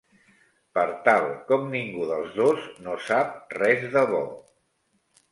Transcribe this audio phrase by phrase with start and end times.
[0.75, 4.23] Per tal com ningú dels dos no sap res de bo;